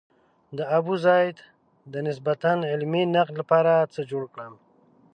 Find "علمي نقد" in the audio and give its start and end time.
2.71-3.35